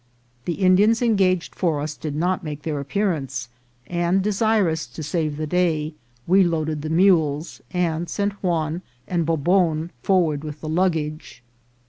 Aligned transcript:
The 0.45 0.53
Indians 0.55 1.03
engaged 1.03 1.53
for 1.53 1.79
us 1.79 1.95
did 1.95 2.15
not 2.15 2.43
make 2.43 2.63
their 2.63 2.79
appearance; 2.79 3.49
and, 3.85 4.23
desirous 4.23 4.87
to 4.87 5.03
save 5.03 5.37
the 5.37 5.45
day, 5.45 5.93
we 6.25 6.43
loaded 6.43 6.81
the 6.81 6.89
mules, 6.89 7.61
and 7.69 8.09
sent 8.09 8.33
Juan 8.41 8.81
and 9.07 9.27
Bobon 9.27 9.91
forward 10.01 10.43
with 10.43 10.59
the 10.61 10.69
luggage. 10.69 11.43